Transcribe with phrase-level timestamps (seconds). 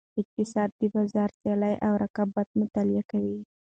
[0.21, 3.37] اقتصاد د بازار سیالۍ او رقیبت مطالعه کوي.